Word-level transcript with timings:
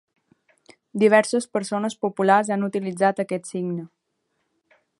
Diverses 1.01 1.45
persones 1.57 1.97
populars 2.05 2.49
han 2.55 2.67
utilitzat 2.69 3.21
aquest 3.25 3.53
signe. 3.53 3.85